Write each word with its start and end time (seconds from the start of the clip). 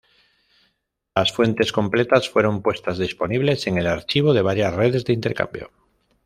Las 1.13 1.31
fuentes 1.31 1.71
completas 1.71 2.27
fueron 2.27 2.63
puestas 2.63 2.97
disponibles 2.97 3.67
en 3.67 3.77
el 3.77 3.85
archivo 3.85 4.33
de 4.33 4.41
varias 4.41 4.73
redes 4.73 5.05
de 5.05 5.13
intercambio. 5.13 5.69